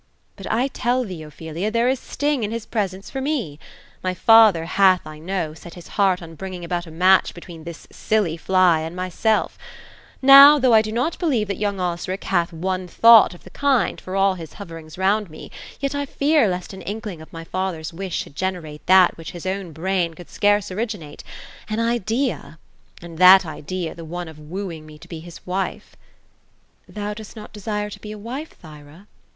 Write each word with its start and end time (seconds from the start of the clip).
"But 0.35 0.51
I 0.51 0.67
tell 0.69 1.03
thee, 1.03 1.21
Ophelia, 1.23 1.69
there 1.69 1.87
is 1.87 1.99
a 2.01 2.03
sting 2.11 2.41
in 2.41 2.49
his 2.49 2.65
presence, 2.65 3.11
for 3.11 3.21
me. 3.21 3.59
My 4.03 4.15
father 4.15 4.65
hath, 4.65 5.05
I 5.05 5.19
know, 5.19 5.53
set 5.53 5.75
his 5.75 5.89
heart 5.89 6.23
on 6.23 6.33
bringing 6.33 6.65
about 6.65 6.87
a 6.87 6.89
match 6.89 7.35
between 7.35 7.65
this 7.65 7.85
silly 7.91 8.35
fly 8.35 8.79
and 8.79 8.95
myself 8.95 9.59
Now, 10.19 10.57
though 10.57 10.73
I 10.73 10.81
do 10.81 10.91
not 10.91 11.19
believe 11.19 11.47
that 11.49 11.59
young 11.59 11.79
Osric 11.79 12.23
hath 12.23 12.51
one 12.51 12.87
thought 12.87 13.35
of 13.35 13.43
the 13.43 13.51
kind, 13.51 14.01
for 14.01 14.15
all 14.15 14.33
his 14.33 14.53
hoverings 14.53 14.97
round 14.97 15.29
me, 15.29 15.51
yet 15.79 15.93
I 15.93 16.07
fear 16.07 16.47
lest 16.47 16.73
an 16.73 16.81
inkling 16.81 17.21
of 17.21 17.31
my 17.31 17.43
father's 17.43 17.93
wish 17.93 18.15
should 18.23 18.35
generate 18.35 18.83
that 18.87 19.15
which 19.19 19.33
his 19.33 19.45
own 19.45 19.71
brain 19.71 20.15
could 20.15 20.31
scarce 20.31 20.71
originate,— 20.71 21.23
^an 21.69 21.77
idea; 21.77 22.57
and 23.03 23.19
that 23.19 23.45
idea, 23.45 23.93
the 23.93 24.03
one 24.03 24.27
of 24.27 24.39
wooing 24.39 24.83
me 24.87 24.97
to 24.97 25.07
be 25.07 25.19
his 25.19 25.45
wife."" 25.45 25.95
Thou 26.97 27.13
dost 27.13 27.35
not 27.35 27.53
desire 27.53 27.91
to 27.91 28.01
be 28.01 28.11
a 28.11 28.17
wife, 28.17 28.53
Thyra?" 28.59 29.05